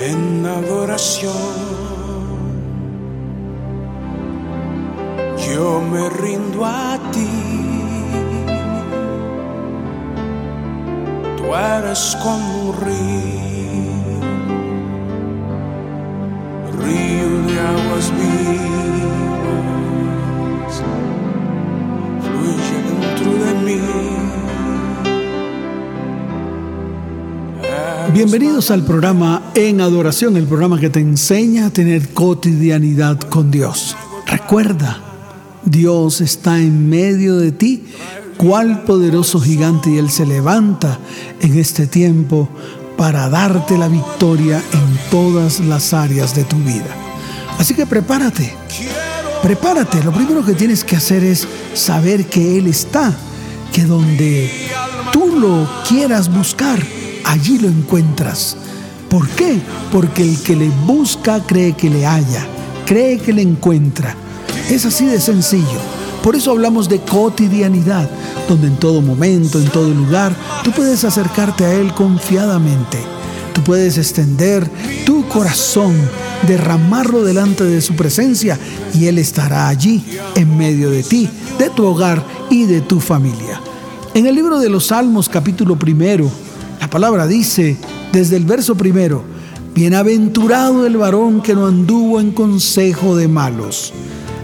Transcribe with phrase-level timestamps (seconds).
[0.00, 1.30] en adoración.
[5.46, 7.28] Yo me rindo a ti.
[11.36, 14.10] Tú eres como un río,
[16.82, 19.09] río de aguas vivas,
[28.22, 33.96] Bienvenidos al programa En Adoración, el programa que te enseña a tener cotidianidad con Dios.
[34.26, 35.00] Recuerda,
[35.64, 37.84] Dios está en medio de ti,
[38.36, 40.98] cual poderoso gigante, y Él se levanta
[41.40, 42.50] en este tiempo
[42.98, 46.94] para darte la victoria en todas las áreas de tu vida.
[47.58, 48.52] Así que prepárate,
[49.42, 50.04] prepárate.
[50.04, 53.16] Lo primero que tienes que hacer es saber que Él está,
[53.72, 54.50] que donde
[55.10, 56.99] tú lo quieras buscar,
[57.30, 58.56] allí lo encuentras.
[59.08, 59.60] ¿Por qué?
[59.92, 62.46] Porque el que le busca cree que le halla,
[62.86, 64.14] cree que le encuentra.
[64.68, 65.78] Es así de sencillo.
[66.22, 68.10] Por eso hablamos de cotidianidad,
[68.48, 72.98] donde en todo momento, en todo lugar, tú puedes acercarte a Él confiadamente.
[73.54, 74.68] Tú puedes extender
[75.06, 75.94] tu corazón,
[76.46, 78.58] derramarlo delante de su presencia
[78.94, 81.28] y Él estará allí en medio de ti,
[81.58, 83.60] de tu hogar y de tu familia.
[84.14, 86.30] En el libro de los Salmos capítulo primero,
[86.90, 87.76] la palabra dice,
[88.12, 89.22] desde el verso primero,
[89.76, 93.92] Bienaventurado el varón que no anduvo en consejo de malos,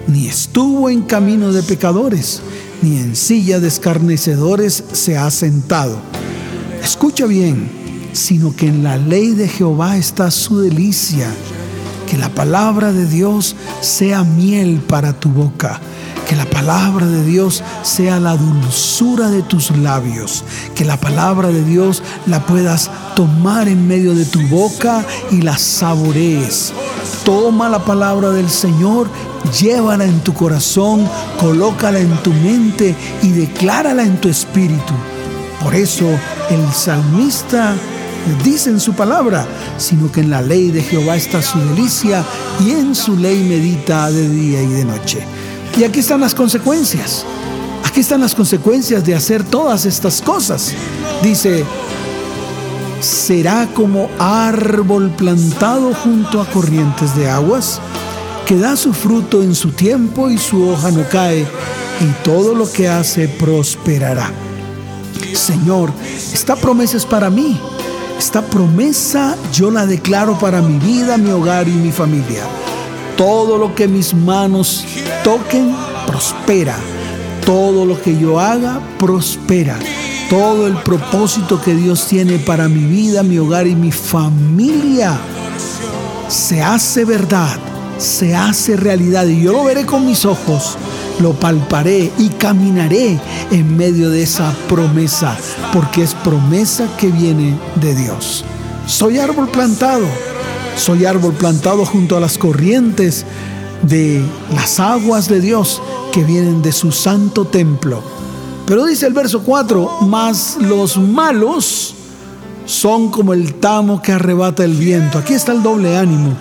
[0.06, 2.42] ni estuvo en camino de pecadores,
[2.83, 5.98] ni en silla de escarnecedores se ha sentado.
[6.80, 7.69] Escucha bien,
[8.12, 11.28] sino que en la ley de Jehová está su delicia,
[12.07, 15.81] que la palabra de Dios sea miel para tu boca
[16.27, 20.45] que la palabra de Dios sea la dulzura de tus labios.
[20.75, 25.57] Que la palabra de Dios la puedas tomar en medio de tu boca y la
[25.57, 26.73] saborees.
[27.25, 29.09] Toma la palabra del Señor,
[29.61, 31.09] llévala en tu corazón,
[31.39, 34.95] colócala en tu mente y declárala en tu espíritu.
[35.62, 36.06] Por eso
[36.50, 37.75] el salmista
[38.42, 39.47] dice en su palabra,
[39.78, 42.25] sino que en la ley de Jehová está su delicia
[42.64, 45.19] y en su ley medita de día y de noche.
[45.78, 47.25] Y aquí están las consecuencias.
[47.84, 50.72] Aquí están las consecuencias de hacer todas estas cosas.
[51.22, 51.65] Dice,
[53.00, 57.81] será como árbol plantado junto a corrientes de aguas,
[58.47, 61.42] que da su fruto en su tiempo y su hoja no cae,
[62.00, 64.31] y todo lo que hace prosperará.
[65.32, 65.92] Señor,
[66.32, 67.59] esta promesa es para mí.
[68.19, 72.43] Esta promesa yo la declaro para mi vida, mi hogar y mi familia.
[73.16, 74.84] Todo lo que mis manos
[75.22, 75.75] toquen,
[76.06, 76.77] prospera.
[77.44, 79.78] Todo lo que yo haga, prospera.
[80.31, 85.16] Todo el propósito que Dios tiene para mi vida, mi hogar y mi familia
[86.28, 87.56] se hace verdad,
[87.98, 89.27] se hace realidad.
[89.27, 90.77] Y yo lo veré con mis ojos,
[91.21, 93.19] lo palparé y caminaré
[93.50, 95.37] en medio de esa promesa,
[95.72, 98.44] porque es promesa que viene de Dios.
[98.87, 100.06] Soy árbol plantado
[100.77, 103.25] soy árbol plantado junto a las corrientes
[103.82, 104.22] de
[104.54, 105.81] las aguas de Dios
[106.12, 108.03] que vienen de su santo templo.
[108.66, 111.94] Pero dice el verso 4, mas los malos
[112.66, 115.19] son como el tamo que arrebata el viento.
[115.19, 116.37] Aquí está el doble ánimo.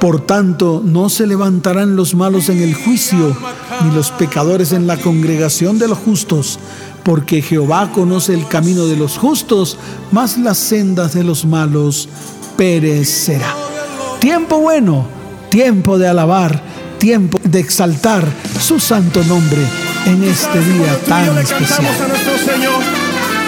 [0.00, 3.36] Por tanto, no se levantarán los malos en el juicio,
[3.84, 6.60] ni los pecadores en la congregación de los justos,
[7.02, 9.76] porque Jehová conoce el camino de los justos,
[10.12, 12.08] mas las sendas de los malos
[12.56, 13.54] perecerá.
[14.20, 15.06] Tiempo bueno,
[15.48, 16.62] tiempo de alabar,
[16.98, 18.24] tiempo de exaltar
[18.60, 19.62] su santo nombre
[20.06, 21.86] en este día tan especial.
[21.86, 22.82] a nuestro Señor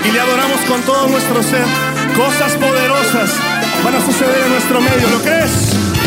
[0.09, 1.65] y le adoramos con todo nuestro ser.
[2.17, 3.31] Cosas poderosas
[3.84, 6.00] van a suceder en nuestro medio, ¿lo crees?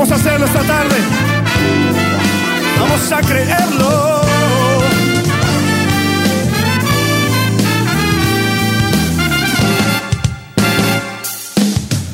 [0.00, 0.96] Vamos a hacerlo esta tarde.
[2.80, 4.22] Vamos a creerlo.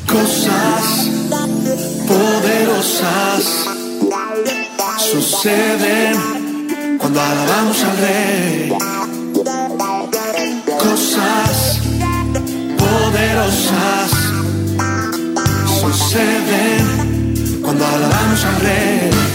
[0.05, 1.09] cosas
[2.09, 3.43] poderosas
[4.97, 8.73] suceden cuando alabamos al Rey.
[10.77, 11.79] Cosas
[12.77, 14.11] poderosas
[15.79, 16.96] suceden
[17.77, 19.26] cuando alabamos al Rey.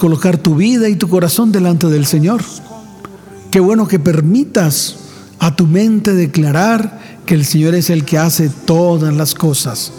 [0.00, 2.42] Colocar tu vida y tu corazón delante del Señor.
[3.50, 4.96] Qué bueno que permitas
[5.38, 9.92] a tu mente declarar que el Señor es el que hace todas las cosas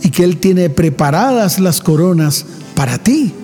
[0.00, 2.46] y que Él tiene preparadas las coronas
[2.76, 3.34] para ti.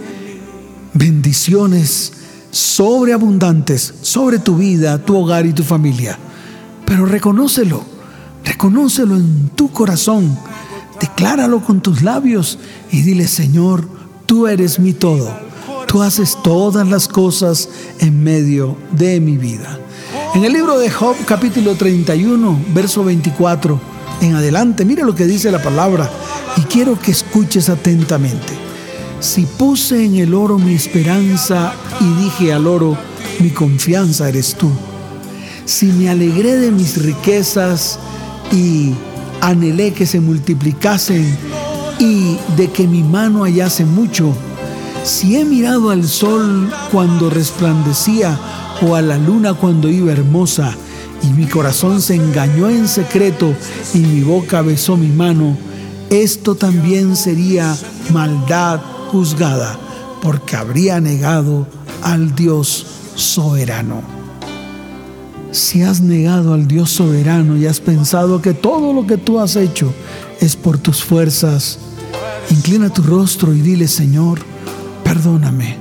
[0.95, 2.13] Bendiciones
[2.53, 6.17] sobreabundantes sobre tu vida, tu hogar y tu familia.
[6.87, 7.83] Pero reconócelo,
[8.45, 10.39] reconócelo en tu corazón,
[11.01, 12.61] decláralo con tus labios
[12.93, 13.89] y dile, Señor,
[14.27, 15.54] tú eres mi todo.
[16.03, 17.69] Haces todas las cosas
[18.01, 19.79] en medio de mi vida.
[20.35, 23.81] En el libro de Job capítulo 31, verso 24
[24.21, 26.11] en adelante, mire lo que dice la palabra
[26.57, 28.53] y quiero que escuches atentamente.
[29.21, 32.99] Si puse en el oro mi esperanza y dije al oro,
[33.39, 34.71] mi confianza eres tú.
[35.65, 38.01] Si me alegré de mis riquezas
[38.53, 38.93] y
[39.41, 41.39] anhelé que se multiplicasen
[42.01, 44.35] y de que mi mano hallase mucho,
[45.05, 48.39] si he mirado al sol cuando resplandecía
[48.83, 50.75] o a la luna cuando iba hermosa,
[51.23, 53.55] y mi corazón se engañó en secreto
[53.93, 55.57] y mi boca besó mi mano,
[56.11, 57.77] esto también sería
[58.13, 58.81] maldad
[59.11, 59.79] juzgada,
[60.23, 61.67] porque habría negado
[62.03, 64.03] al Dios soberano.
[65.51, 69.57] Si has negado al Dios soberano y has pensado que todo lo que tú has
[69.57, 69.93] hecho
[70.41, 71.79] es por tus fuerzas,
[72.51, 74.54] inclina tu rostro y dile, Señor,
[75.15, 75.77] perdóname.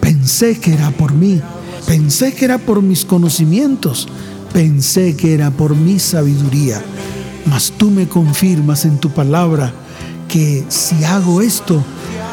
[0.00, 1.40] Pensé que era por mí,
[1.88, 4.06] pensé que era por mis conocimientos,
[4.52, 6.80] pensé que era por mi sabiduría,
[7.46, 9.72] mas tú me confirmas en tu palabra
[10.28, 11.82] que si hago esto,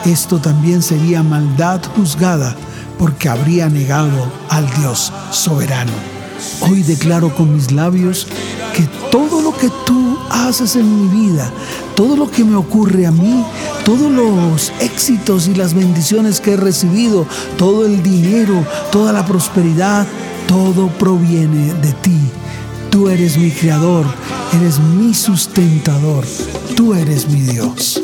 [0.05, 2.55] esto también sería maldad juzgada,
[2.99, 5.93] porque habría negado al Dios soberano.
[6.61, 8.27] Hoy declaro con mis labios
[8.75, 10.06] que todo lo que tú
[10.45, 11.51] haces en mi vida,
[11.95, 13.43] todo lo que me ocurre a mí,
[13.83, 17.25] todos los éxitos y las bendiciones que he recibido,
[17.57, 20.05] todo el dinero, toda la prosperidad,
[20.47, 22.19] todo proviene de ti.
[22.89, 24.05] Tú eres mi creador,
[24.53, 26.25] eres mi sustentador,
[26.75, 28.01] tú eres mi Dios.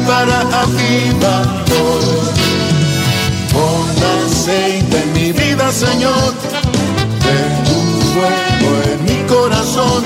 [0.00, 1.34] Lámpara aviva.
[3.52, 3.88] Con
[4.24, 6.34] aceite en mi vida, Señor,
[7.24, 7.78] de tu
[8.12, 10.02] fuego en mi corazón.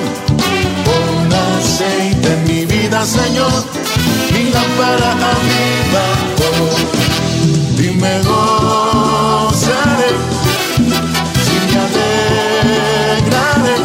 [0.85, 3.65] Con aceite en mi vida, Señor,
[4.33, 6.05] mi lámpara aviva
[6.49, 6.83] hoy
[7.79, 10.11] y me gozaré,
[11.45, 13.77] si me alegraré.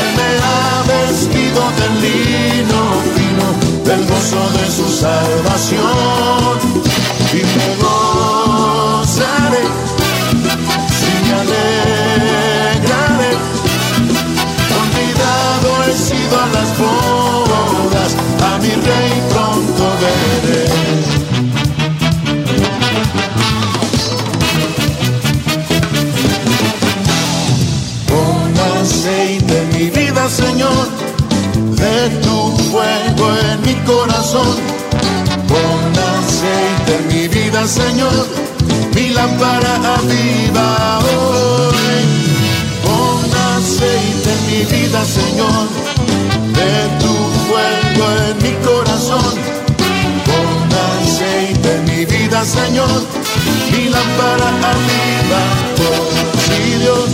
[0.00, 2.80] Él me ha vestido de lino
[3.14, 3.46] fino,
[3.84, 4.61] del gozo de
[5.02, 6.54] salvación.
[7.32, 9.64] Y me gozaré,
[10.98, 13.32] si me alegraré.
[14.72, 18.10] Convidado he sido a las bodas,
[18.48, 20.70] a mi rey pronto veré.
[28.82, 30.86] Aceite mi vida, Señor,
[31.82, 32.36] de tu
[32.70, 34.81] fuego en mi corazón.
[36.42, 38.26] Aceite en mi vida, Señor,
[38.96, 42.02] mi lámpara aviva hoy.
[42.82, 45.68] Pon aceite en mi vida, Señor,
[46.58, 47.14] de tu
[47.46, 49.34] fuego en mi corazón.
[50.26, 53.06] Pon aceite en mi vida, Señor,
[53.70, 55.42] mi lámpara aviva
[55.78, 56.16] hoy.
[56.44, 57.08] Sí, Dios,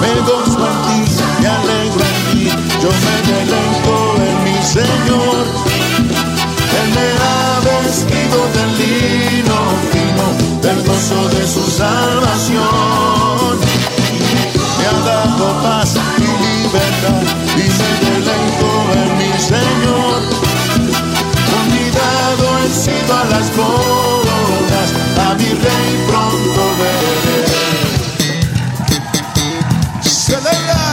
[0.00, 2.50] me gozo en ti, me alegro en ti,
[2.82, 3.94] yo me deleito
[4.26, 5.46] en mi Señor.
[6.80, 7.27] Él me
[10.68, 12.58] del gozo de su salvación.
[14.76, 17.22] Me ha dado paz y libertad,
[17.56, 18.68] y me deleito
[19.00, 20.18] en mi Señor.
[21.52, 24.88] Convidado he sido a las bodas,
[25.26, 27.46] a mi rey pronto veré.
[30.02, 30.86] Celebra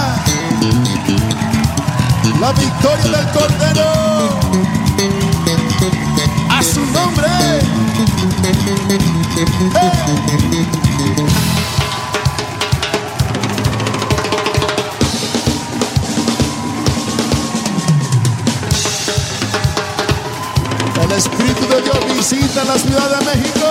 [2.39, 3.94] la victoria del Cordero.
[21.01, 23.65] El Espíritu de Dios visita la Ciudad de México.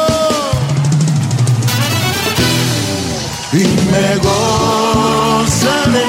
[3.55, 6.07] y me gozaré,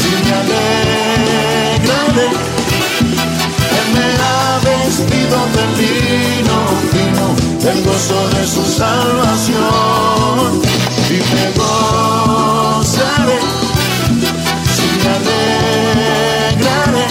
[0.00, 2.28] si me alegraré.
[3.78, 6.58] Él me ha vestido de lino
[7.62, 9.58] del gozo de su salvación.
[11.08, 13.38] Y me gozaré,
[14.74, 17.06] si me alegraré.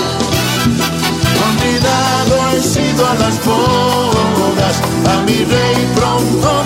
[1.39, 6.63] Convidado he sido a las bodas, a mi rey pronto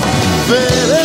[0.49, 1.02] veré.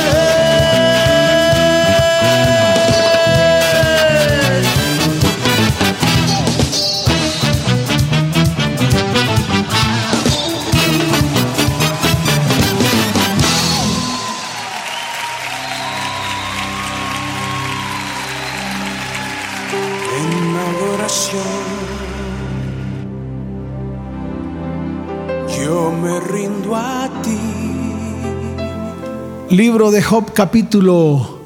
[29.78, 31.38] De Job capítulo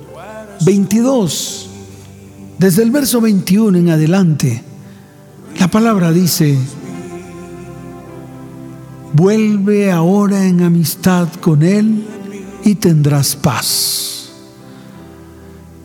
[0.65, 1.69] 22.
[2.59, 4.63] Desde el verso 21 en adelante,
[5.61, 6.59] la palabra dice,
[9.13, 12.07] vuelve ahora en amistad con Él
[12.65, 14.33] y tendrás paz.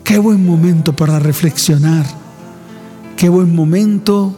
[0.02, 2.06] Qué buen momento para reflexionar.
[3.18, 4.34] Qué buen momento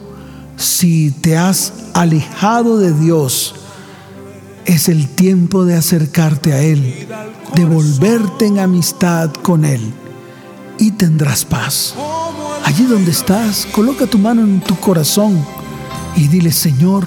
[0.57, 3.55] si te has alejado de Dios.
[4.65, 7.07] Es el tiempo de acercarte a Él,
[7.55, 9.81] de volverte en amistad con Él
[10.79, 11.95] y tendrás paz.
[12.65, 15.45] Allí donde estás, coloca tu mano en tu corazón
[16.17, 17.07] y dile, Señor,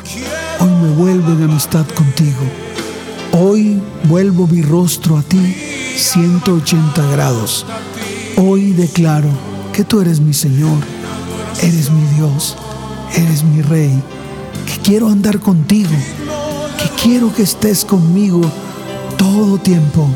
[0.59, 2.41] hoy me vuelvo en amistad contigo.
[3.31, 5.55] Hoy vuelvo mi rostro a ti
[5.97, 7.65] 180 grados.
[8.37, 9.29] Hoy declaro
[9.73, 10.77] que tú eres mi Señor,
[11.61, 12.55] eres mi Dios,
[13.15, 14.01] eres mi Rey,
[14.65, 15.89] que quiero andar contigo,
[16.83, 18.41] que quiero que estés conmigo
[19.17, 20.07] todo tiempo,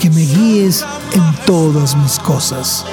[0.00, 2.84] que me guíes en todas mis cosas.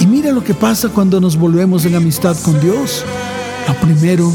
[0.00, 3.04] Y mira lo que pasa cuando nos volvemos en amistad con Dios.
[3.68, 4.32] Lo primero,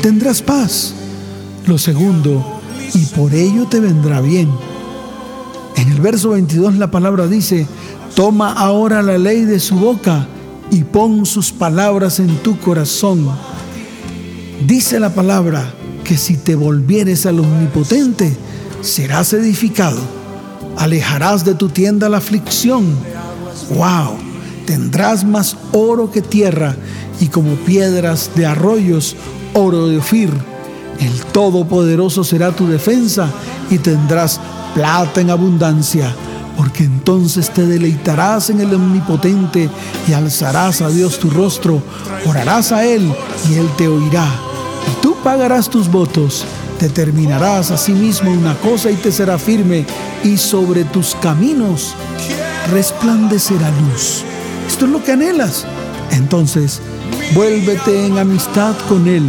[0.00, 0.94] tendrás paz.
[1.66, 2.60] Lo segundo,
[2.94, 4.50] y por ello te vendrá bien.
[5.76, 7.66] En el verso 22 la palabra dice,
[8.14, 10.26] toma ahora la ley de su boca
[10.70, 13.28] y pon sus palabras en tu corazón.
[14.66, 15.74] Dice la palabra
[16.06, 18.36] que si te volvieres al omnipotente,
[18.80, 19.98] serás edificado.
[20.76, 22.84] Alejarás de tu tienda la aflicción.
[23.70, 24.16] ¡Wow!
[24.66, 26.76] Tendrás más oro que tierra
[27.20, 29.16] y como piedras de arroyos,
[29.52, 30.30] oro de Ofir.
[31.00, 33.28] El Todopoderoso será tu defensa
[33.68, 34.40] y tendrás
[34.74, 36.14] plata en abundancia,
[36.56, 39.68] porque entonces te deleitarás en el Omnipotente
[40.06, 41.82] y alzarás a Dios tu rostro,
[42.26, 43.12] orarás a Él
[43.50, 44.45] y Él te oirá.
[45.26, 46.44] Pagarás tus votos,
[46.78, 49.84] determinarás a sí mismo una cosa y te será firme,
[50.22, 51.96] y sobre tus caminos
[52.70, 54.22] resplandecerá luz.
[54.68, 55.66] Esto es lo que anhelas.
[56.12, 56.80] Entonces,
[57.34, 59.28] vuélvete en amistad con Él.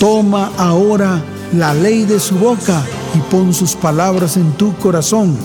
[0.00, 2.82] Toma ahora la ley de su boca
[3.14, 5.36] y pon sus palabras en tu corazón.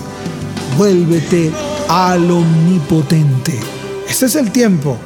[0.78, 1.52] Vuélvete
[1.90, 3.60] al omnipotente.
[4.08, 4.98] Ese es el tiempo.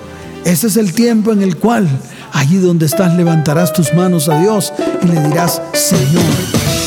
[0.45, 1.89] Ese es el tiempo en el cual,
[2.37, 6.23] allí donde estás, levantarás tus manos a Dios y le dirás, Señor,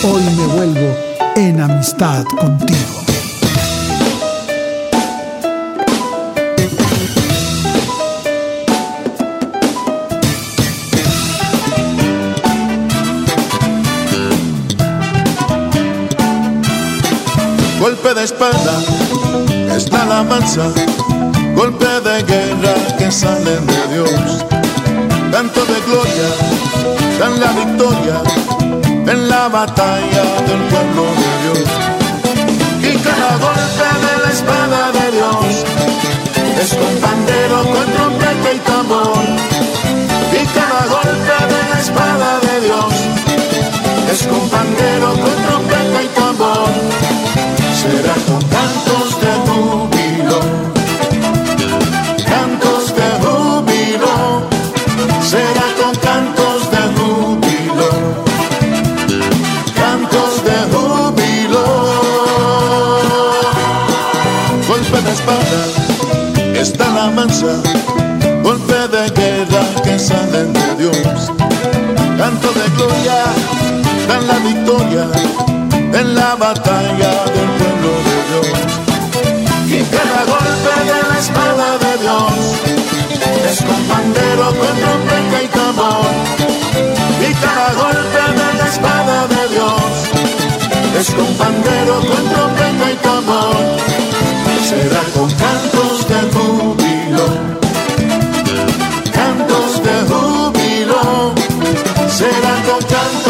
[0.05, 0.97] hoy me vuelvo
[1.37, 2.79] en amistad contigo.
[17.81, 18.83] golpe de espada
[19.75, 20.63] es la alabanza,
[21.57, 24.60] golpe de guerra que salen de Dios.
[25.31, 26.29] Canto de gloria,
[27.19, 28.23] dan la victoria
[29.07, 31.69] en la batalla del pueblo de Dios.
[32.83, 35.65] Y cada golpe de la espada de Dios
[36.63, 39.25] es con pandero, con trompeta y tambor.
[40.33, 42.95] Y cada golpe de la espada de Dios
[44.13, 47.01] es con pandero, con trompeta y tambor
[47.81, 50.00] será con cantos de júbilo,
[68.43, 71.31] golpe de guerra que salen de Dios,
[72.17, 73.25] canto de gloria,
[74.09, 75.07] dan la victoria
[76.01, 78.49] en la batalla del pueblo de Dios.
[79.67, 82.33] Y cada golpe de la espada de Dios
[83.51, 86.13] es con pandero, con trompeta y tambor.
[87.21, 89.93] Y cada golpe de la espada de Dios
[90.99, 93.57] es con pandero, con trompeta y tambor.
[94.67, 96.00] Será con cantos
[102.21, 103.30] será con cantos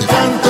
[0.00, 0.47] 战斗。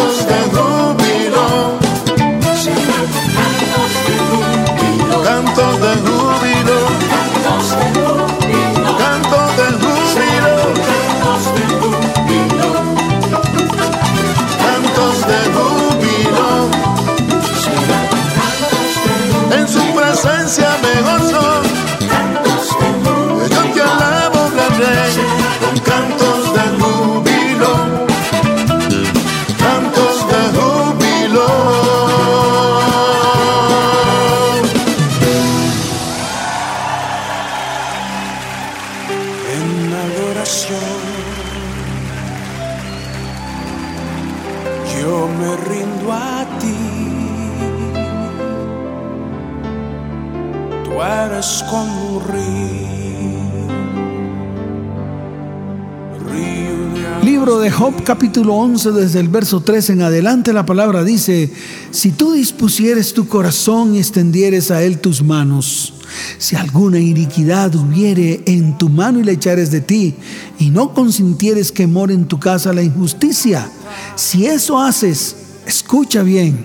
[58.08, 61.52] Capítulo 11 desde el verso 3 en adelante la palabra dice,
[61.90, 65.92] si tú dispusieres tu corazón y extendieres a él tus manos,
[66.38, 70.14] si alguna iniquidad hubiere en tu mano y la echares de ti,
[70.58, 73.70] y no consintieres que more en tu casa la injusticia,
[74.16, 76.64] si eso haces, escucha bien,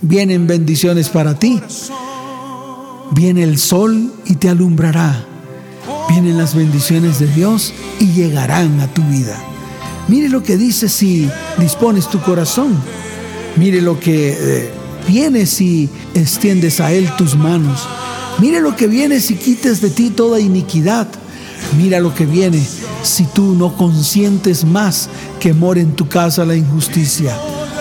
[0.00, 1.60] vienen bendiciones para ti.
[3.10, 5.26] Viene el sol y te alumbrará.
[6.08, 9.53] Vienen las bendiciones de Dios y llegarán a tu vida.
[10.08, 12.76] Mire lo que dice si dispones tu corazón.
[13.56, 14.70] Mire lo que eh,
[15.08, 17.88] viene si extiendes a Él tus manos.
[18.38, 21.08] Mire lo que viene si quites de ti toda iniquidad.
[21.78, 22.62] Mira lo que viene
[23.02, 25.08] si tú no consientes más
[25.40, 27.36] que more en tu casa la injusticia.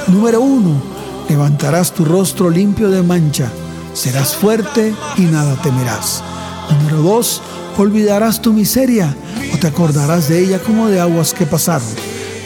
[0.07, 0.81] Número uno,
[1.29, 3.51] levantarás tu rostro limpio de mancha.
[3.93, 6.23] Serás fuerte y nada temerás.
[6.71, 7.41] Número dos,
[7.77, 9.15] olvidarás tu miseria
[9.53, 11.87] o te acordarás de ella como de aguas que pasaron.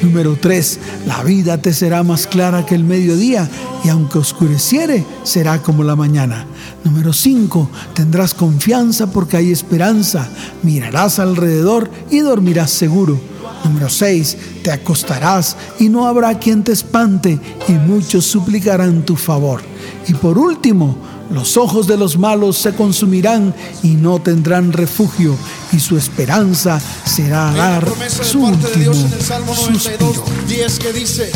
[0.01, 0.79] Número 3.
[1.07, 3.49] La vida te será más clara que el mediodía
[3.83, 6.45] y aunque oscureciere, será como la mañana.
[6.83, 7.69] Número 5.
[7.93, 10.29] Tendrás confianza porque hay esperanza.
[10.63, 13.19] Mirarás alrededor y dormirás seguro.
[13.63, 14.37] Número 6.
[14.63, 19.61] Te acostarás y no habrá quien te espante y muchos suplicarán tu favor.
[20.07, 20.97] Y por último,
[21.29, 25.35] los ojos de los malos se consumirán y no tendrán refugio,
[25.71, 29.13] y su esperanza será Hay una dar promesa de su parte de último Dios en
[29.13, 30.23] el Salmo 92, suspiro.
[30.47, 31.31] 10 que dice,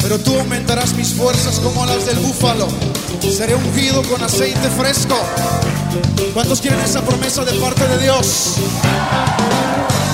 [0.00, 2.68] pero tú aumentarás mis fuerzas como las del búfalo,
[3.30, 5.16] seré ungido con aceite fresco.
[6.34, 8.56] ¿Cuántos quieren esa promesa de parte de Dios?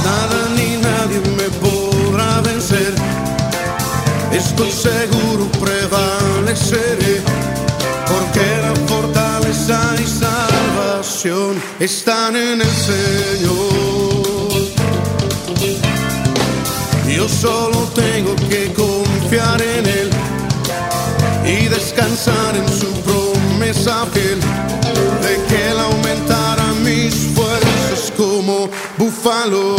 [0.05, 2.95] Nada ni nadie me podrá vencer.
[4.33, 7.23] Estoy seguro prevaleceré,
[8.09, 14.19] porque la fortaleza y salvación están en el Señor.
[17.09, 20.11] Yo solo tengo que confiar en Él
[21.45, 24.41] y descansar en su promesa fiel
[25.23, 29.77] de que Él aumentará mis fuerzas como búfalo.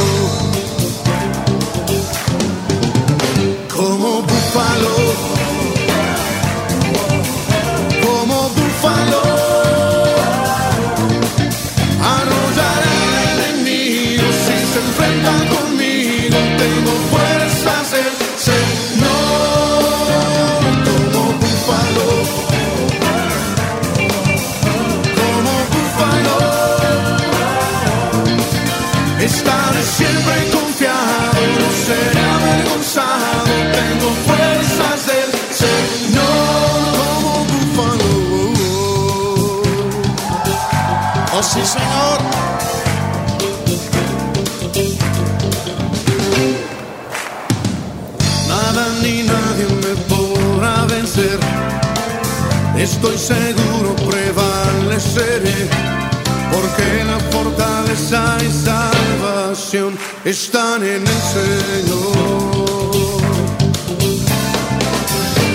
[60.25, 62.09] Están en el Señor.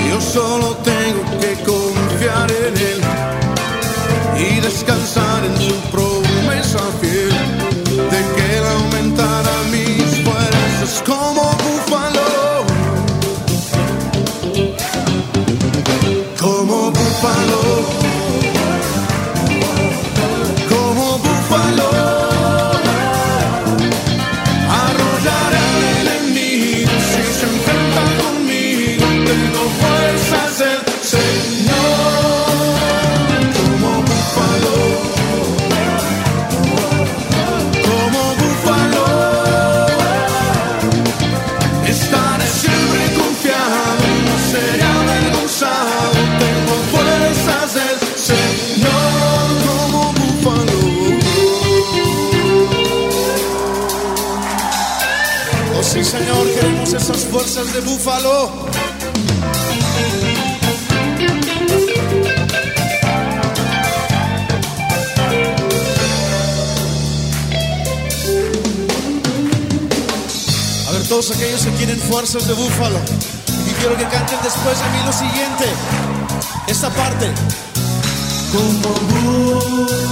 [0.09, 3.01] Yo solo tengo que confiar en Él
[4.39, 6.14] y descansar en su promesa
[57.75, 58.69] de búfalo.
[70.87, 73.01] A ver, todos aquellos que quieren fuerzas de búfalo.
[73.67, 75.65] Y quiero que canten después de mí lo siguiente.
[76.69, 77.33] Esta parte.
[78.53, 80.04] Como búfalo.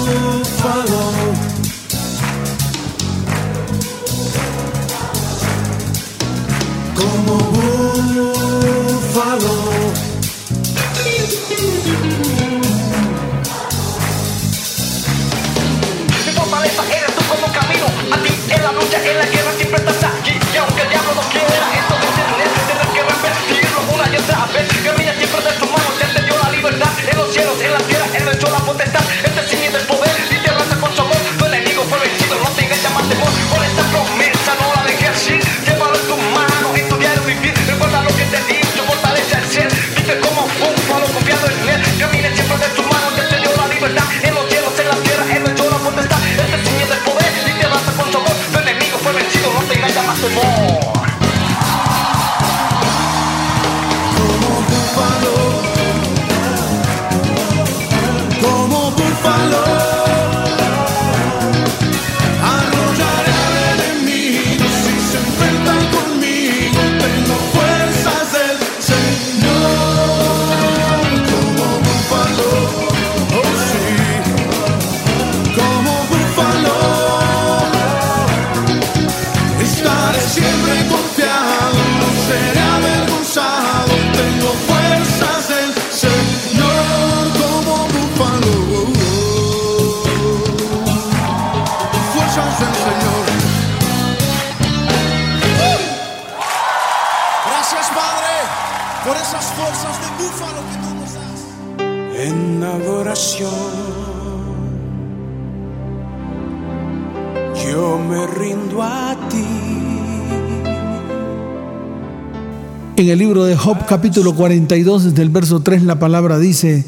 [112.94, 116.84] En el libro de Job capítulo 42, desde el verso 3, la palabra dice,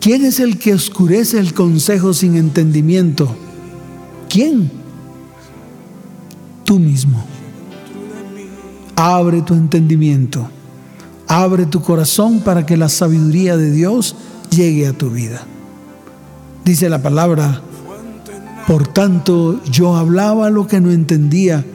[0.00, 3.36] ¿quién es el que oscurece el consejo sin entendimiento?
[4.30, 4.70] ¿Quién?
[6.64, 7.22] Tú mismo.
[8.96, 10.48] Abre tu entendimiento,
[11.26, 14.16] abre tu corazón para que la sabiduría de Dios
[14.50, 15.42] llegue a tu vida.
[16.64, 17.60] Dice la palabra,
[18.66, 21.66] por tanto yo hablaba lo que no entendía,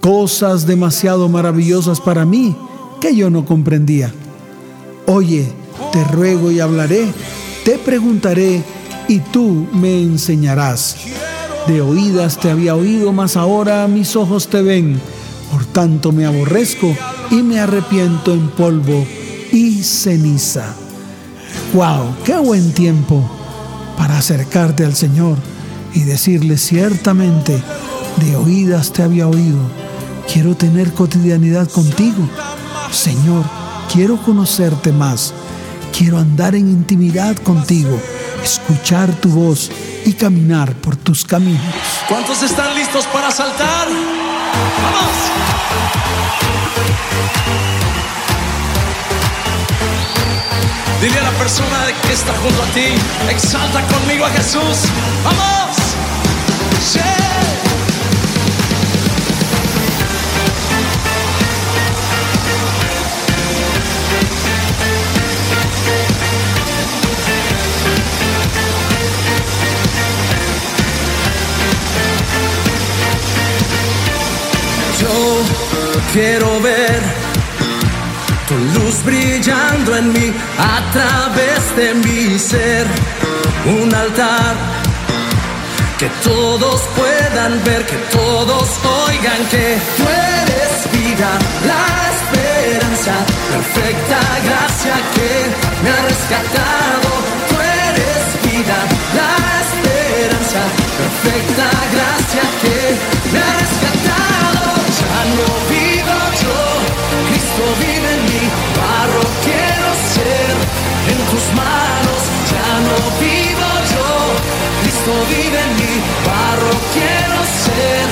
[0.00, 2.54] cosas demasiado maravillosas para mí
[3.00, 4.12] que yo no comprendía.
[5.06, 5.50] Oye,
[5.92, 7.06] te ruego y hablaré,
[7.64, 8.62] te preguntaré
[9.08, 10.96] y tú me enseñarás.
[11.66, 15.00] De oídas te había oído, mas ahora mis ojos te ven.
[15.50, 16.94] Por tanto me aborrezco
[17.30, 19.04] y me arrepiento en polvo
[19.52, 20.74] y ceniza.
[21.74, 22.14] ¡Wow!
[22.24, 23.28] ¡Qué buen tiempo
[23.96, 25.36] para acercarte al Señor
[25.94, 27.60] y decirle ciertamente,
[28.16, 29.58] de oídas te había oído,
[30.32, 32.28] quiero tener cotidianidad contigo.
[32.92, 33.44] Señor,
[33.92, 35.32] quiero conocerte más,
[35.96, 37.98] quiero andar en intimidad contigo,
[38.42, 39.70] escuchar tu voz
[40.04, 41.60] y caminar por tus caminos.
[42.08, 43.88] ¿Cuántos están listos para saltar?
[43.88, 45.10] ¡Vamos!
[51.00, 52.86] Dile a la persona que está junto a ti,
[53.30, 54.90] exalta conmigo a Jesús.
[55.24, 55.76] ¡Vamos!
[56.92, 57.29] Sí.
[76.12, 77.00] Quiero ver
[78.48, 82.86] tu luz brillando en mí a través de mi ser.
[83.66, 84.54] Un altar
[85.98, 88.68] que todos puedan ver, que todos
[89.06, 90.04] oigan que tú
[90.38, 91.30] eres vida,
[91.70, 93.14] la esperanza,
[93.52, 95.30] perfecta gracia que
[95.82, 97.10] me ha rescatado.
[97.48, 98.78] Tú eres vida,
[99.20, 99.32] la
[99.64, 100.62] esperanza,
[101.00, 103.09] perfecta gracia que
[115.02, 118.04] Cristo vive en mí, barro quiero ser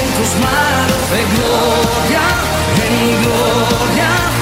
[0.00, 1.10] en tus manos.
[1.10, 2.24] De gloria
[2.84, 4.35] en gloria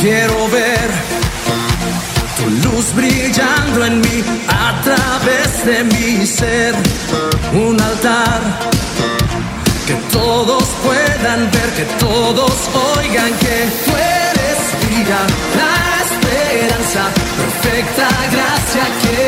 [0.00, 0.88] quiero ver
[2.36, 6.74] tu luz brillando en mí a través de mi ser.
[7.52, 8.40] Un altar
[9.86, 12.52] que todos puedan ver, que todos
[12.96, 14.58] oigan que tú eres
[14.88, 15.20] vida,
[15.60, 15.74] la
[16.06, 17.02] esperanza,
[17.40, 19.20] perfecta gracia que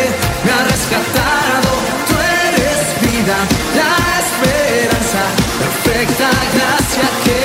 [0.44, 1.70] me ha rescatado.
[2.09, 2.14] Tú
[2.46, 3.37] eres vida,
[3.80, 5.22] la esperanza,
[5.62, 7.40] perfecta gracia que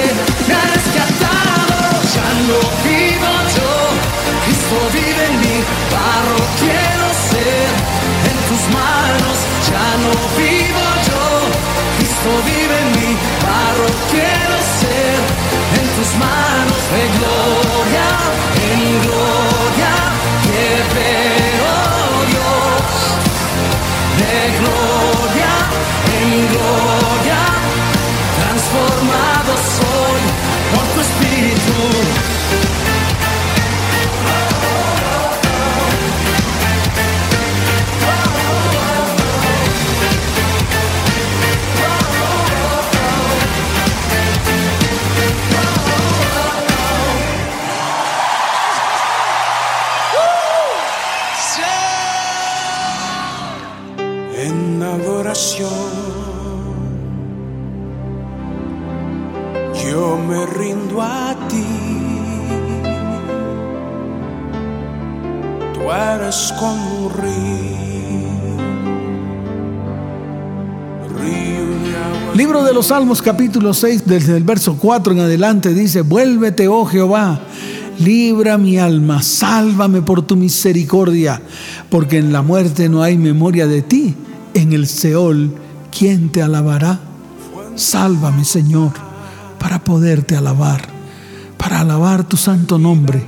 [0.47, 1.04] me ha rescatado.
[2.47, 3.71] No vivo yo,
[4.45, 5.58] Cristo vive en mí,
[5.91, 7.67] barro quiero ser
[8.29, 9.38] en tus manos.
[9.69, 11.23] Ya no vivo yo,
[11.97, 15.17] Cristo vive en mí, barro quiero ser
[15.79, 16.79] en tus manos.
[16.93, 18.08] De gloria
[18.69, 19.35] en gloria
[72.75, 77.39] los Salmos capítulo 6, desde el verso 4 en adelante dice, vuélvete, oh Jehová,
[77.99, 81.41] Libra mi alma, sálvame por tu misericordia,
[81.89, 84.13] porque en la muerte no hay memoria de ti.
[84.53, 85.55] En el Seol,
[85.97, 86.99] ¿quién te alabará?
[87.75, 88.91] Sálvame, Señor,
[89.57, 90.81] para poderte alabar,
[91.57, 93.23] para alabar tu santo nombre,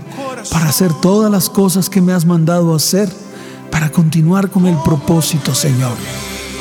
[0.51, 3.10] para hacer todas las cosas que me has mandado hacer,
[3.71, 5.95] para continuar con el propósito, Señor.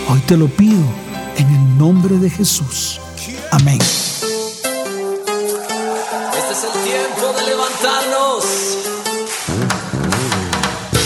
[0.08, 1.05] Hoy te lo pido
[1.36, 3.00] en el nombre de Jesús.
[3.50, 3.78] Amén.
[6.38, 8.44] Este es el tiempo de levantarnos.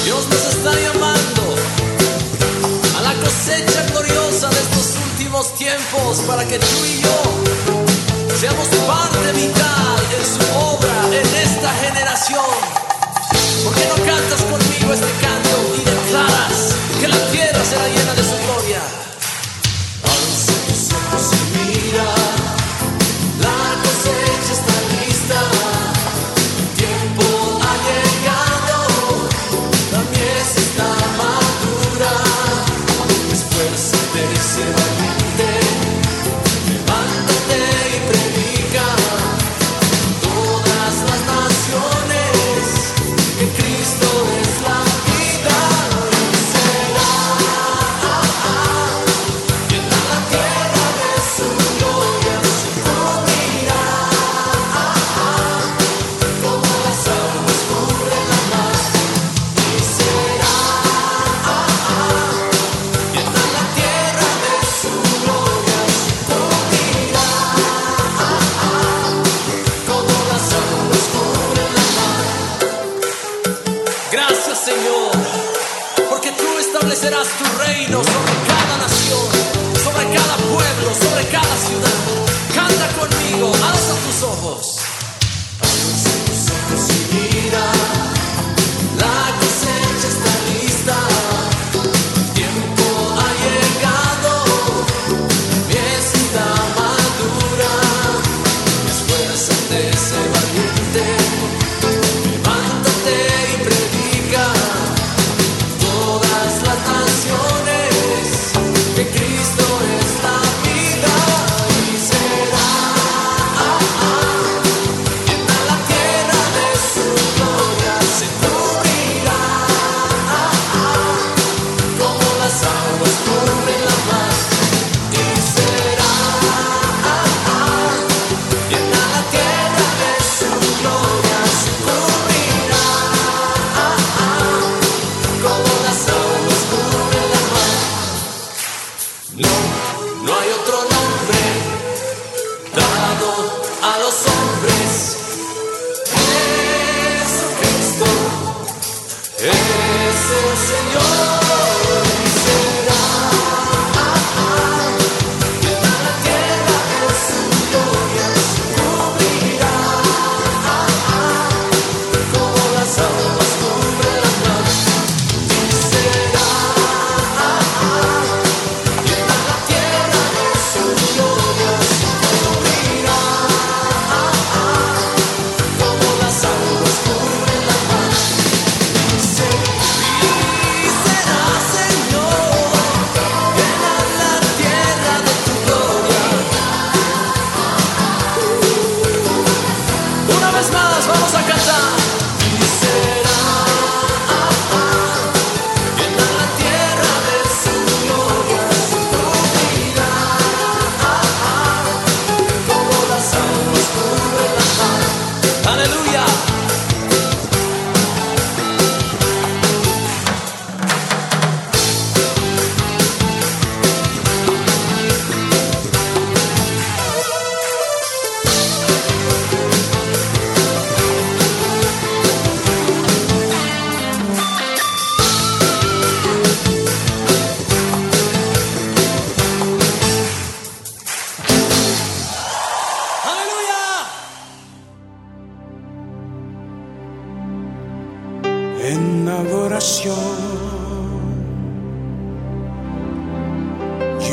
[0.04, 1.42] Dios nos está llamando
[2.98, 7.22] a la cosecha gloriosa de estos últimos tiempos para que tú y yo
[8.38, 12.80] seamos parte vital en su obra en esta generación.
[13.64, 18.09] ¿Por qué no cantas conmigo este canto y declaras que la tierra será llena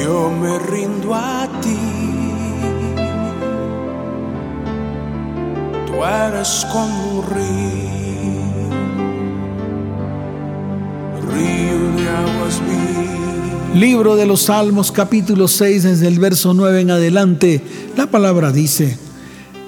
[0.03, 1.77] Yo me rindo a ti.
[5.87, 8.67] Tú eres como un río,
[11.31, 13.75] río de aguas vivas.
[13.75, 17.61] Libro de los Salmos capítulo 6 desde el verso 9 en adelante.
[17.95, 18.97] La palabra dice,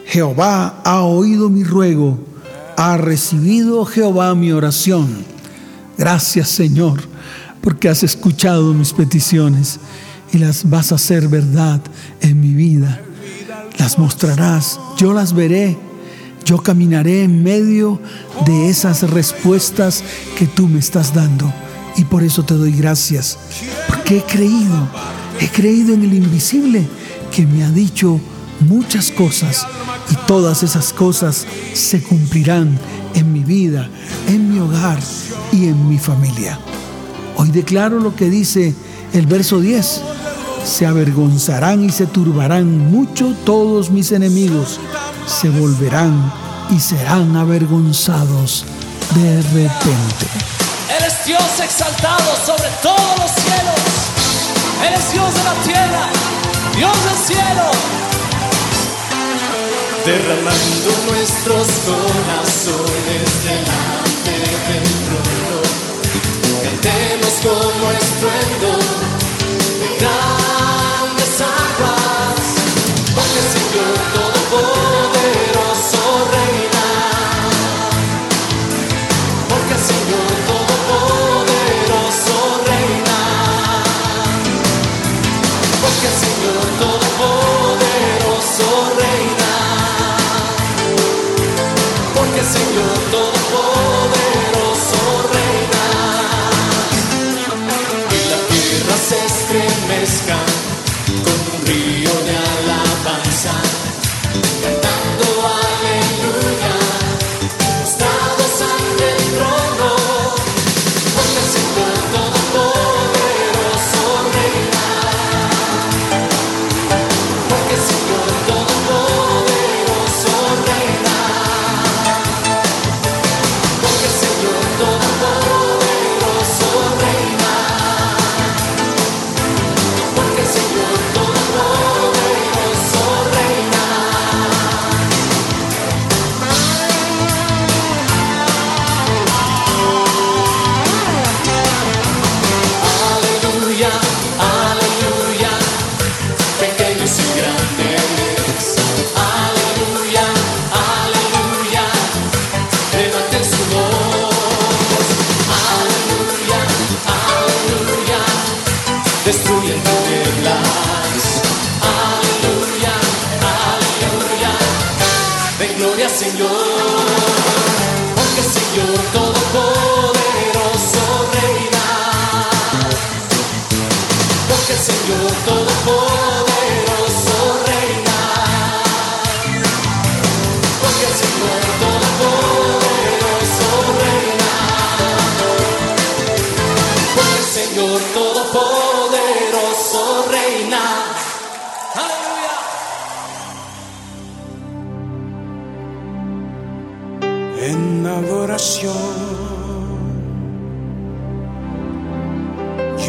[0.06, 2.20] Jehová ha oído mi ruego,
[2.78, 5.26] Ha recibido Jehová mi oración.
[5.98, 7.02] Gracias Señor,
[7.62, 9.80] porque has escuchado mis peticiones
[10.32, 11.82] y las vas a hacer verdad
[12.22, 13.02] en mi vida.
[13.78, 15.78] Las mostrarás, yo las veré,
[16.46, 18.00] yo caminaré en medio
[18.46, 20.04] de esas respuestas
[20.38, 21.52] que tú me estás dando.
[21.96, 23.38] Y por eso te doy gracias,
[23.88, 24.88] porque he creído,
[25.40, 26.88] he creído en el invisible
[27.32, 28.20] que me ha dicho
[28.62, 29.66] muchas cosas
[30.12, 32.78] y todas esas cosas se cumplirán
[33.16, 33.90] en mi vida,
[34.28, 35.00] en mi hogar
[35.52, 36.60] y en mi familia.
[37.36, 38.76] Hoy declaro lo que dice
[39.14, 40.01] el verso 10.
[40.64, 44.80] Se avergonzarán y se turbarán mucho todos mis enemigos.
[45.26, 46.32] Se volverán
[46.70, 48.66] y serán avergonzados
[49.16, 50.26] de repente.
[50.97, 53.82] Él es Dios exaltado sobre todos los cielos.
[54.88, 56.10] Él es Dios de la tierra,
[56.76, 57.99] Dios del cielo.
[60.05, 65.39] derramando nuestros corazones delante del trono.
[66.82, 68.80] Cantemos como estruendo
[69.80, 72.56] de grandes aguas,
[73.14, 74.89] porque Señor Todopoderoso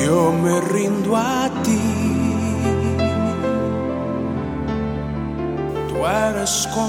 [0.04, 1.78] Yo me rindo a ti.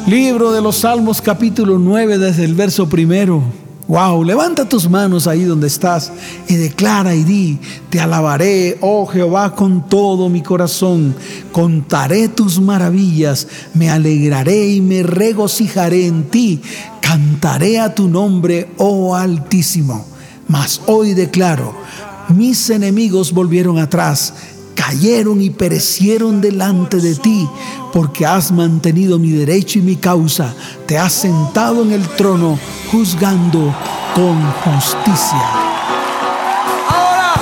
[0.07, 3.43] Libro de los Salmos capítulo 9 desde el verso primero.
[3.87, 6.11] Wow, levanta tus manos ahí donde estás
[6.47, 7.59] y declara y di,
[7.89, 11.13] te alabaré, oh Jehová, con todo mi corazón,
[11.51, 16.61] contaré tus maravillas, me alegraré y me regocijaré en ti,
[17.01, 20.05] cantaré a tu nombre, oh Altísimo.
[20.47, 21.73] Mas hoy declaro,
[22.33, 24.33] mis enemigos volvieron atrás,
[24.75, 27.47] cayeron y perecieron delante de ti,
[27.93, 30.53] porque has mantenido mi derecho y mi causa,
[30.85, 32.57] te has sentado en el trono
[32.91, 33.75] juzgando
[34.15, 35.41] con justicia.
[36.89, 37.33] Ahora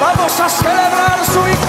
[0.00, 1.61] vamos a celebrar su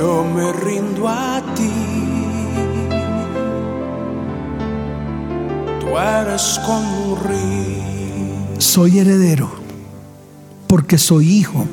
[0.00, 1.68] Yo me rindo a ti.
[5.78, 7.18] Tú eres como.
[8.56, 9.50] Soy heredero
[10.68, 11.66] porque soy hijo.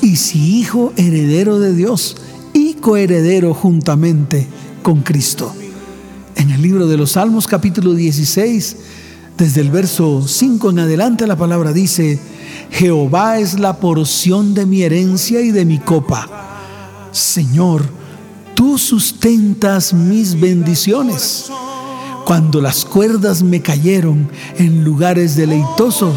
[0.00, 2.18] Y si hijo, heredero de Dios
[2.52, 4.46] y coheredero juntamente
[4.84, 5.52] con Cristo.
[6.36, 8.76] En el libro de los Salmos capítulo 16,
[9.36, 12.20] desde el verso 5 en adelante, la palabra dice,
[12.70, 16.39] Jehová es la porción de mi herencia y de mi copa.
[17.12, 17.84] Señor,
[18.54, 21.50] tú sustentas mis bendiciones.
[22.24, 26.14] Cuando las cuerdas me cayeron en lugares deleitosos,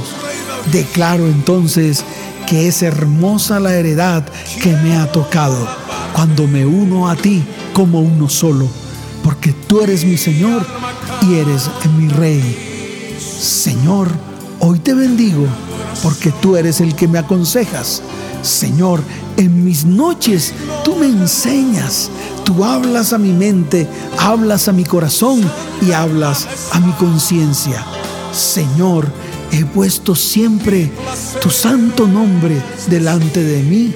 [0.71, 2.03] declaro entonces
[2.47, 4.23] que es hermosa la heredad
[4.61, 5.67] que me ha tocado
[6.13, 8.67] cuando me uno a ti como uno solo,
[9.23, 10.65] porque tú eres mi Señor
[11.23, 13.17] y eres mi Rey.
[13.19, 14.09] Señor,
[14.59, 15.47] hoy te bendigo
[16.03, 18.03] porque tú eres el que me aconsejas.
[18.43, 19.01] Señor,
[19.37, 20.53] en mis noches
[20.83, 22.09] tú me enseñas,
[22.43, 25.41] tú hablas a mi mente, hablas a mi corazón
[25.81, 27.83] y hablas a mi conciencia.
[28.31, 29.07] Señor,
[29.51, 30.91] he puesto siempre
[31.41, 33.93] tu santo nombre delante de mí,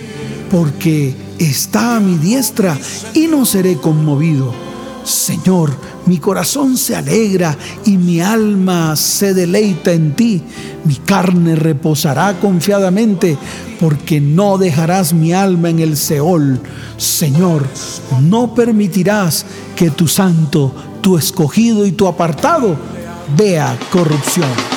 [0.52, 2.78] porque está a mi diestra
[3.14, 4.67] y no seré conmovido.
[5.08, 5.72] Señor,
[6.06, 10.44] mi corazón se alegra y mi alma se deleita en ti.
[10.84, 13.38] Mi carne reposará confiadamente,
[13.80, 16.60] porque no dejarás mi alma en el Seol.
[16.98, 17.66] Señor,
[18.22, 19.46] no permitirás
[19.78, 22.76] que tu santo, tu escogido y tu apartado
[23.38, 24.77] vea corrupción.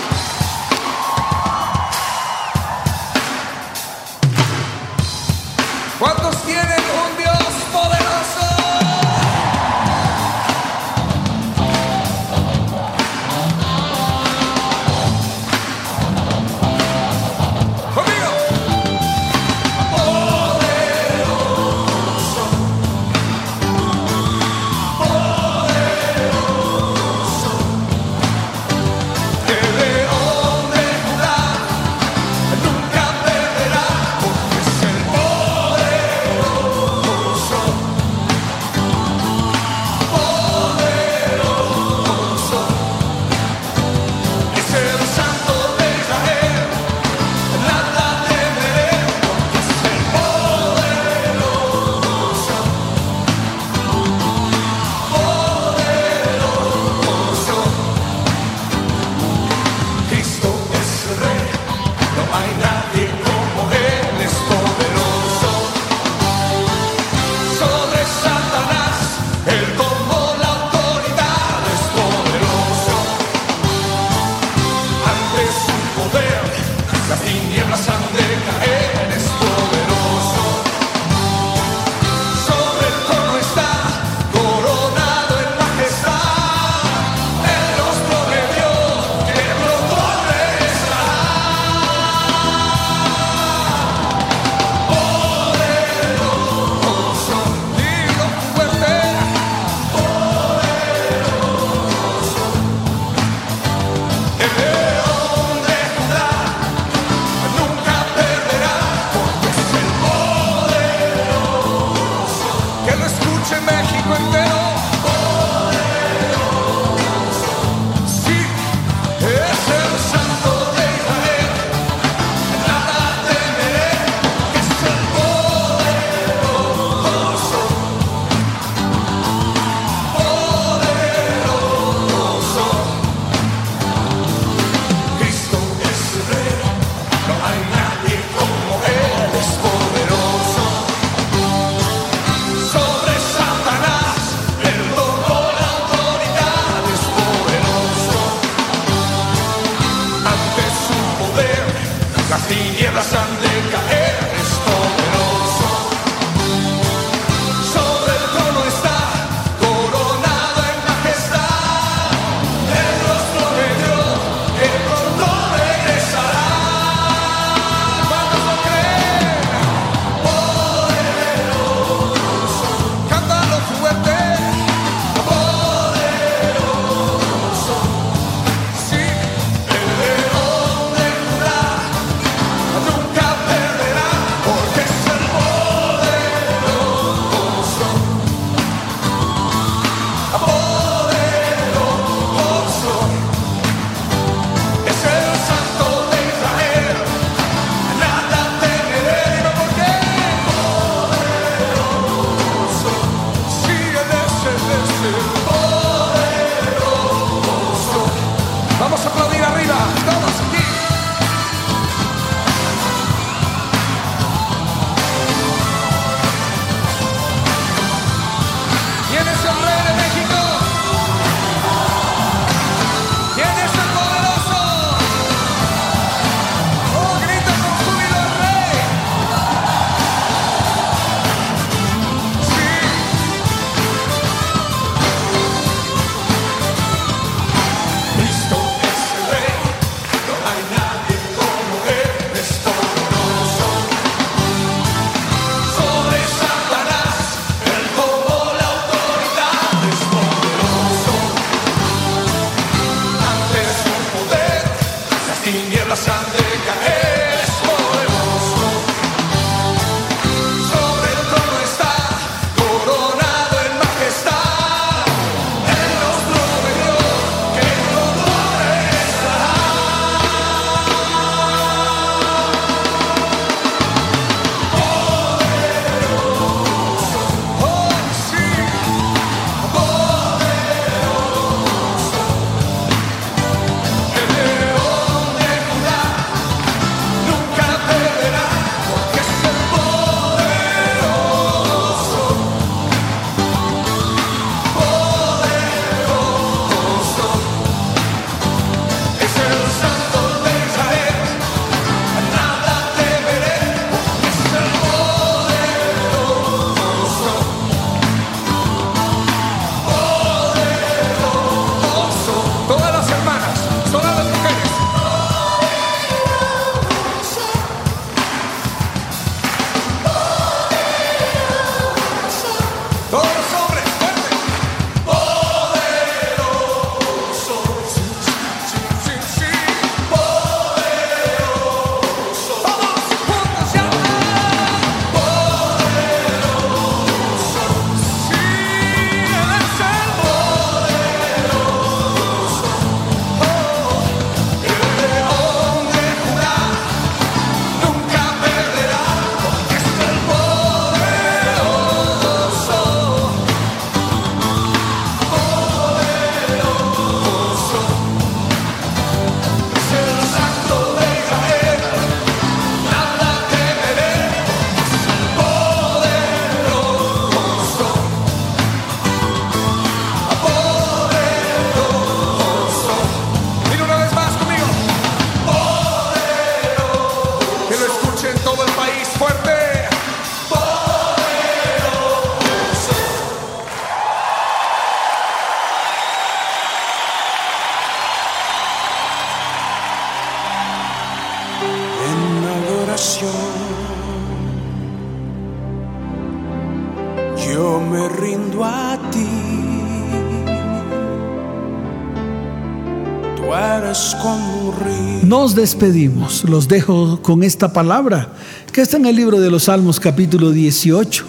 [405.61, 406.45] Despedimos.
[406.45, 408.33] Los dejo con esta palabra
[408.73, 411.25] que está en el libro de los Salmos capítulo 18.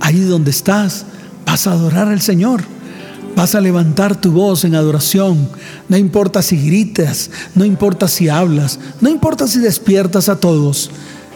[0.00, 1.06] Ahí donde estás,
[1.44, 2.62] vas a adorar al Señor.
[3.34, 5.48] Vas a levantar tu voz en adoración.
[5.88, 10.90] No importa si gritas, no importa si hablas, no importa si despiertas a todos.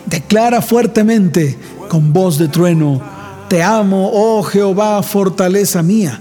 [0.06, 1.58] Declara fuertemente
[1.88, 3.02] con voz de trueno,
[3.48, 6.20] te amo, oh Jehová, fortaleza mía.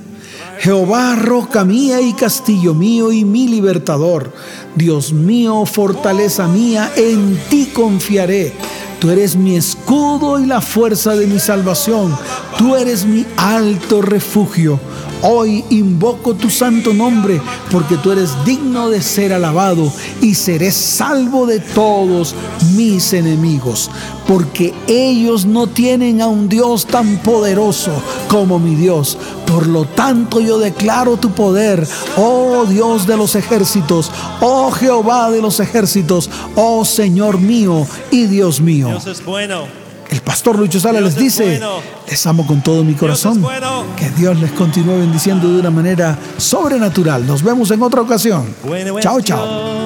[0.61, 4.31] Jehová, roca mía y castillo mío y mi libertador.
[4.75, 8.53] Dios mío, fortaleza mía, en ti confiaré.
[8.99, 12.15] Tú eres mi escudo y la fuerza de mi salvación.
[12.59, 14.79] Tú eres mi alto refugio.
[15.23, 17.39] Hoy invoco tu santo nombre
[17.71, 19.91] porque tú eres digno de ser alabado
[20.21, 22.33] y seré salvo de todos
[22.75, 23.91] mis enemigos.
[24.27, 27.91] Porque ellos no tienen a un Dios tan poderoso
[28.29, 29.17] como mi Dios.
[29.45, 34.09] Por lo tanto yo declaro tu poder, oh Dios de los ejércitos,
[34.39, 38.87] oh Jehová de los ejércitos, oh Señor mío y Dios mío.
[38.87, 39.80] Dios es bueno.
[40.11, 41.79] El pastor Lucho Sala Dios les es dice, bueno.
[42.07, 43.39] les amo con todo mi corazón.
[43.39, 43.85] Dios es bueno.
[43.95, 47.25] Que Dios les continúe bendiciendo de una manera sobrenatural.
[47.25, 48.53] Nos vemos en otra ocasión.
[48.63, 49.81] Bueno chao, chao.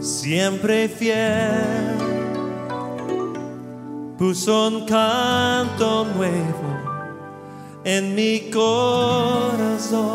[0.00, 1.94] Siempre fiel.
[4.18, 6.76] Puso un canto nuevo
[7.84, 10.06] en mi corazón.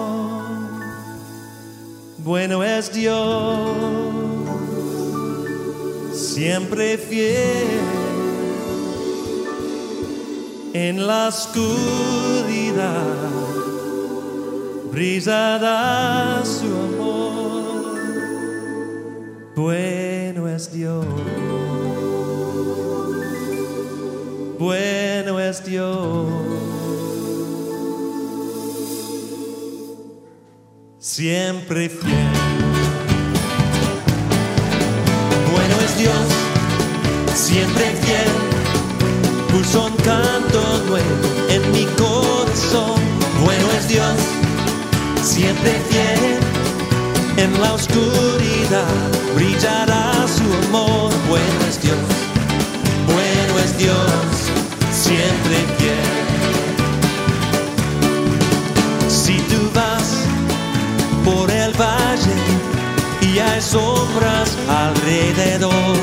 [2.24, 3.70] Bueno es Dios,
[6.22, 7.80] siempre fiel.
[10.74, 13.04] En la oscuridad
[14.92, 17.72] brillará su amor.
[19.56, 21.06] Bueno es Dios.
[24.58, 26.28] Bueno es Dios.
[31.00, 32.71] Siempre fiel.
[36.02, 36.28] Dios.
[37.36, 38.32] Siempre fiel.
[39.52, 43.00] Puso un canto nuevo en mi corazón.
[43.44, 44.18] Bueno es Dios,
[45.22, 46.40] siempre fiel.
[47.38, 51.12] En la oscuridad brillará su amor.
[51.30, 51.98] Bueno es Dios,
[53.14, 54.32] bueno es Dios,
[54.92, 56.22] siempre fiel.
[59.08, 60.08] Si tú vas
[61.24, 62.61] por el valle
[63.34, 65.96] y hay sombras alrededor,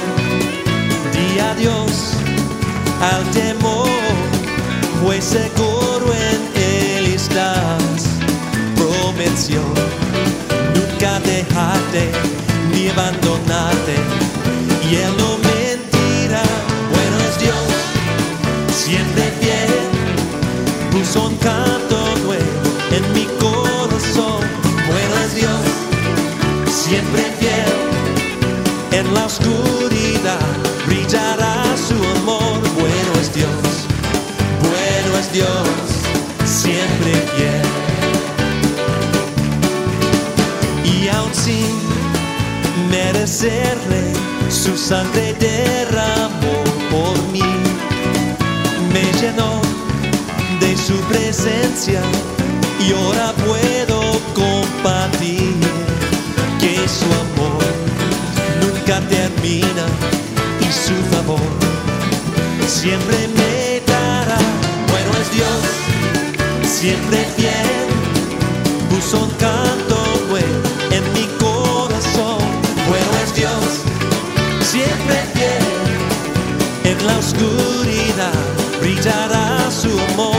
[1.13, 2.15] di adiós
[3.01, 3.89] al temor,
[5.03, 8.07] pues seguro en Él estás.
[8.77, 9.63] Prometió
[10.75, 12.11] nunca dejarte
[12.73, 13.97] ni abandonarte,
[14.91, 15.38] y Él no
[29.29, 30.41] oscuridad
[30.87, 32.59] brillará su amor.
[32.81, 33.67] Bueno es Dios,
[34.69, 35.69] bueno es Dios,
[36.45, 37.69] siempre fiel.
[40.93, 41.75] Y aun sin
[42.91, 44.05] merecerle,
[44.49, 46.57] su sangre derramó
[46.91, 47.53] por mí.
[48.95, 49.61] Me llenó
[50.61, 52.01] de su presencia
[52.81, 54.01] y ahora puedo
[54.35, 55.48] compartir
[62.67, 64.39] siempre me dará.
[64.91, 65.61] Bueno es Dios,
[66.65, 67.89] siempre fiel,
[68.89, 69.97] puso un canto
[70.29, 70.47] nuevo
[70.91, 72.39] en mi corazón.
[72.89, 73.69] Bueno es Dios,
[74.63, 78.33] siempre fiel, en la oscuridad
[78.81, 80.38] brillará su amor.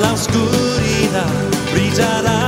[0.00, 1.28] La oscuridad
[1.74, 2.39] brillará